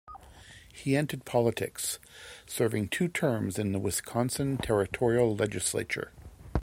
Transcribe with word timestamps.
He 0.73 0.95
entered 0.97 1.25
politics, 1.25 1.99
serving 2.47 2.87
two 2.89 3.07
terms 3.07 3.59
in 3.59 3.71
the 3.71 3.77
Wisconsin 3.77 4.57
Territorial 4.57 5.35
Legislature. 5.35 6.11